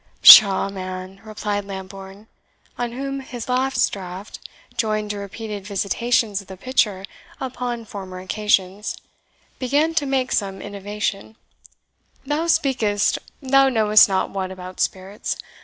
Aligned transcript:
"Pshaw, 0.23 0.69
man!" 0.69 1.21
replied 1.23 1.65
Lambourne, 1.65 2.25
on 2.75 2.93
whom 2.93 3.19
his 3.19 3.47
last 3.47 3.87
draught, 3.91 4.39
joined 4.75 5.11
to 5.11 5.19
repeated 5.19 5.63
visitations 5.67 6.41
of 6.41 6.47
the 6.47 6.57
pitcher 6.57 7.05
upon 7.39 7.85
former 7.85 8.17
occasions, 8.19 8.97
began 9.59 9.93
to 9.93 10.07
make 10.07 10.31
some 10.31 10.59
innovation, 10.59 11.35
"thou 12.25 12.47
speakest 12.47 13.19
thou 13.43 13.69
knowest 13.69 14.09
not 14.09 14.31
what 14.31 14.49
about 14.49 14.79
spirits. 14.79 15.37